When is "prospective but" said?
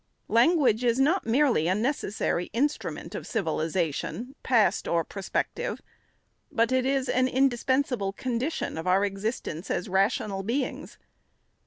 5.03-6.71